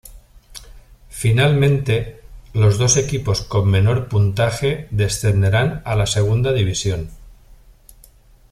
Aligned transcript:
Finalmente, 1.11 2.21
los 2.53 2.79
dos 2.79 2.97
equipos 2.97 3.43
con 3.43 3.69
menor 3.69 4.07
puntaje 4.09 4.87
descenderán 4.89 5.83
a 5.85 5.95
la 5.95 6.07
Segunda 6.07 6.53
División. 6.53 7.11